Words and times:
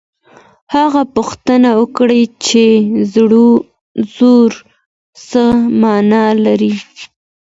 هغه 0.75 1.01
پوښتنه 1.15 1.69
وکړه 1.81 2.17
چي 2.45 2.65
زور 4.15 4.51
څه 5.27 5.43
مانا 5.81 6.25
لري. 6.45 6.73